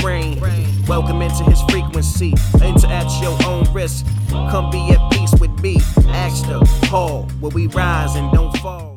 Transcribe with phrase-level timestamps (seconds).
[0.00, 0.40] brain.
[0.86, 2.34] Welcome into his frequency.
[2.62, 4.06] Enter at your own risk.
[4.30, 5.76] Come be at peace with me.
[6.08, 8.88] Ask the Paul, where we rise and don't fall.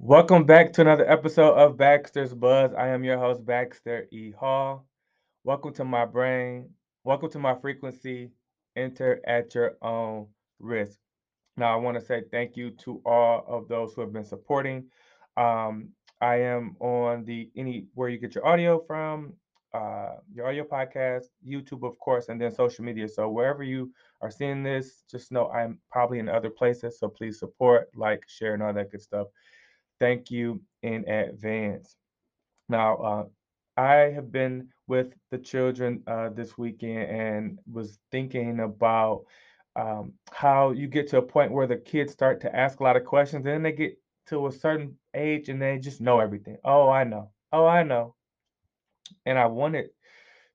[0.00, 2.72] Welcome back to another episode of Baxter's Buzz.
[2.72, 4.30] I am your host, Baxter E.
[4.30, 4.86] Hall.
[5.42, 6.70] Welcome to my brain.
[7.02, 8.30] Welcome to my frequency.
[8.76, 10.28] Enter at your own
[10.60, 11.00] risk.
[11.56, 14.84] Now, I want to say thank you to all of those who have been supporting.
[15.36, 15.88] Um,
[16.20, 19.34] I am on the anywhere you get your audio from,
[19.72, 23.08] uh, your audio podcast, YouTube, of course, and then social media.
[23.08, 26.98] So wherever you are seeing this, just know I'm probably in other places.
[26.98, 29.28] So please support, like, share, and all that good stuff.
[30.00, 31.96] Thank you in advance.
[32.68, 33.24] Now, uh,
[33.76, 39.24] I have been with the children uh, this weekend and was thinking about
[39.76, 42.96] um, how you get to a point where the kids start to ask a lot
[42.96, 46.58] of questions, and then they get to a certain age and they just know everything.
[46.64, 47.30] Oh, I know.
[47.52, 48.14] Oh, I know.
[49.26, 49.90] And I wanted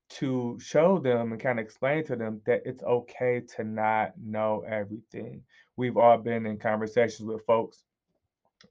[0.09, 4.63] to show them and kind of explain to them that it's okay to not know
[4.67, 5.43] everything.
[5.75, 7.83] We've all been in conversations with folks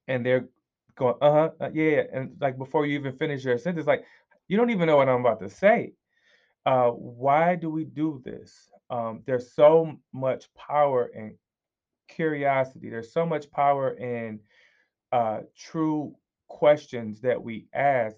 [0.08, 0.48] and they're
[0.94, 4.04] going, uh-huh, uh, yeah, and like before you even finish your sentence, like
[4.48, 5.94] you don't even know what I'm about to say.
[6.64, 8.70] Uh, why do we do this?
[8.88, 11.36] Um, there's so much power in
[12.08, 12.90] curiosity.
[12.90, 14.40] There's so much power in
[15.12, 16.16] uh, true
[16.48, 18.16] questions that we ask.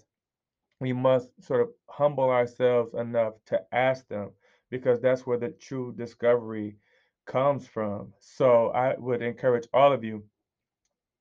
[0.81, 4.31] We must sort of humble ourselves enough to ask them
[4.69, 6.77] because that's where the true discovery
[7.25, 8.13] comes from.
[8.19, 10.23] So I would encourage all of you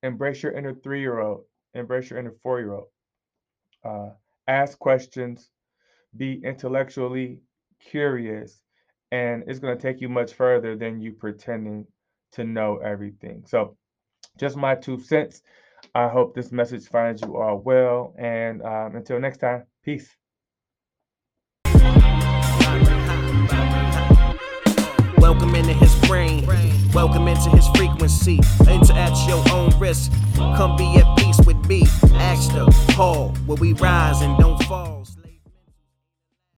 [0.03, 2.89] embrace your inner three year old, embrace your inner four year old.
[3.85, 4.11] Uh,
[4.49, 5.51] ask questions,
[6.17, 7.41] be intellectually
[7.81, 8.63] curious,
[9.13, 11.87] and it's going to take you much further than you pretending
[12.33, 13.45] to know everything.
[13.47, 13.77] So,
[14.39, 15.43] just my two cents.
[15.97, 18.15] I hope this message finds you all well.
[18.19, 20.09] And um, until next time, peace.
[25.19, 26.47] Welcome into his brain.
[26.93, 28.41] Welcome into his frequency.
[28.69, 30.13] Enter at your own risk.
[30.37, 31.83] Come be at peace with me.
[32.15, 34.95] Ask the Paul, where we rise and don't fall.